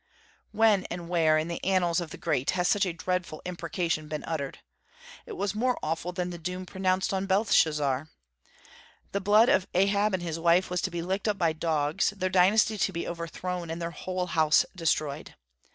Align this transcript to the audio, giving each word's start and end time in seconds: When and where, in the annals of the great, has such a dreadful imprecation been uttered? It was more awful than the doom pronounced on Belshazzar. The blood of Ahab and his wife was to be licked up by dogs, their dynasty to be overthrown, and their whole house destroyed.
When 0.51 0.85
and 0.85 1.09
where, 1.09 1.37
in 1.37 1.47
the 1.47 1.63
annals 1.63 2.01
of 2.01 2.09
the 2.09 2.17
great, 2.17 2.49
has 2.57 2.67
such 2.67 2.87
a 2.87 2.91
dreadful 2.93 3.39
imprecation 3.45 4.07
been 4.07 4.23
uttered? 4.23 4.57
It 5.27 5.33
was 5.33 5.53
more 5.53 5.77
awful 5.83 6.11
than 6.11 6.31
the 6.31 6.39
doom 6.39 6.65
pronounced 6.65 7.13
on 7.13 7.27
Belshazzar. 7.27 8.09
The 9.11 9.21
blood 9.21 9.47
of 9.49 9.67
Ahab 9.75 10.15
and 10.15 10.23
his 10.23 10.39
wife 10.39 10.71
was 10.71 10.81
to 10.81 10.89
be 10.89 11.03
licked 11.03 11.27
up 11.27 11.37
by 11.37 11.53
dogs, 11.53 12.13
their 12.17 12.29
dynasty 12.31 12.79
to 12.79 12.91
be 12.91 13.07
overthrown, 13.07 13.69
and 13.69 13.79
their 13.79 13.91
whole 13.91 14.25
house 14.25 14.65
destroyed. 14.75 15.35